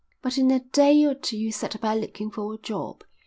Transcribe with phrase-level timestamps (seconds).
[0.23, 3.03] But in a day or two he set about looking for a job.